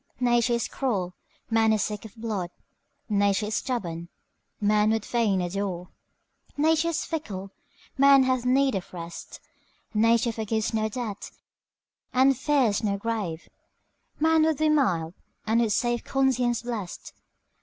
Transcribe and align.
Nature 0.19 0.53
is 0.53 0.67
cruel, 0.67 1.13
man 1.51 1.71
is 1.71 1.83
sick 1.83 2.05
of 2.05 2.15
blood; 2.15 2.49
Nature 3.07 3.45
is 3.45 3.53
stubborn, 3.57 4.09
man 4.59 4.89
would 4.89 5.05
fain 5.05 5.41
adore; 5.41 5.89
Nature 6.57 6.87
is 6.87 7.05
fickle, 7.05 7.51
man 7.99 8.23
hath 8.23 8.43
need 8.43 8.73
of 8.73 8.91
rest; 8.95 9.39
Nature 9.93 10.31
forgives 10.31 10.73
no 10.73 10.89
debt, 10.89 11.29
and 12.13 12.35
fears 12.35 12.83
no 12.83 12.97
grave; 12.97 13.47
Man 14.19 14.41
would 14.41 14.57
be 14.57 14.69
mild, 14.69 15.13
and 15.45 15.61
with 15.61 15.71
safe 15.71 16.03
conscience 16.03 16.63
blest. 16.63 17.13